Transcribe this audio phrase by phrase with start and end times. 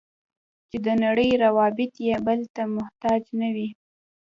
[0.69, 3.69] چې د نړۍ روابط یې بل ته محتاج نه وي.